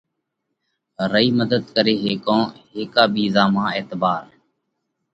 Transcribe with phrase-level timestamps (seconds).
[1.11, 4.23] رئي مڌت ڪري هيڪونه؟ هيڪا ٻِيزا مانه اعتبار